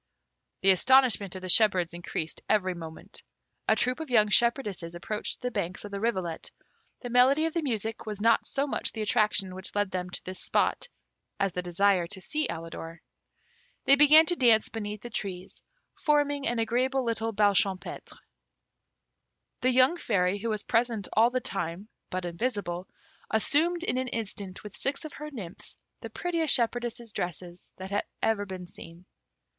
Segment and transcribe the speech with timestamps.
[0.61, 3.21] The astonishment of the shepherds increased every moment.
[3.67, 6.49] A troop of young shepherdesses approached the banks of the rivulet.
[7.01, 10.23] The melody of the music was not so much the attraction which led them to
[10.23, 10.89] this spot,
[11.39, 13.01] as the desire to see Alidor.
[13.85, 15.61] They began to dance beneath the trees,
[15.93, 18.17] forming an agreeable little bal champêtre.
[19.61, 22.87] The young Fairy, who was present all the time, but invisible,
[23.29, 28.05] assumed in an instant, with six of her nymphs, the prettiest shepherdesses' dresses that had
[28.23, 29.05] ever been seen.